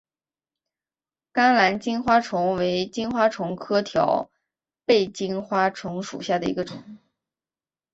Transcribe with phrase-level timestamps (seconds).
[1.31, 4.31] 甘蓝金花虫为金花虫科条
[4.83, 6.97] 背金花虫属下的一个种。